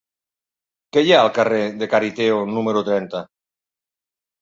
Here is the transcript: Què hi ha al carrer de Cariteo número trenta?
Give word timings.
Què 0.97 1.03
hi 1.09 1.13
ha 1.17 1.19
al 1.27 1.29
carrer 1.37 1.61
de 1.83 1.91
Cariteo 1.93 2.43
número 2.57 2.85
trenta? 2.91 3.27